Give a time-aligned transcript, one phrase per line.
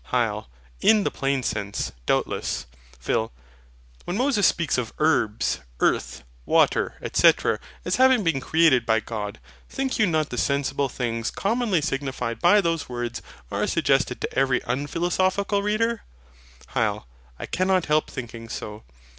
[0.11, 0.47] HYL.
[0.79, 2.65] In the plain sense, doubtless.
[2.99, 3.31] PHIL.
[4.05, 7.31] When Moses speaks of herbs, earth, water, &c.
[7.85, 12.61] as having been created by God; think you not the sensible things commonly signified by
[12.61, 16.01] those words are suggested to every unphilosophical reader?
[16.69, 17.03] HYL.
[17.37, 18.83] I cannot help thinking so.